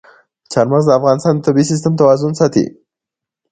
چار 0.51 0.65
مغز 0.71 0.85
د 0.87 0.91
افغانستان 0.99 1.33
د 1.35 1.39
طبعي 1.45 1.65
سیسټم 1.71 1.93
توازن 2.01 2.31
ساتي. 2.39 2.65